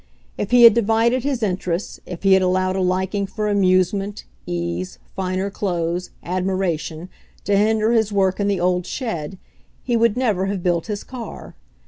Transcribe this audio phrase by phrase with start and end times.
[0.35, 4.97] If he had divided his interests, if he had allowed a liking for amusement, ease,
[5.15, 7.07] finer clothes, ad miration,
[7.43, 9.37] to hinder his work in the old shed,
[9.83, 11.53] he would never have built his car.